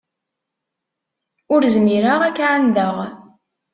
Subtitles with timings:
[1.53, 2.97] Ur zmireɣ ad k-ɛandeɣ.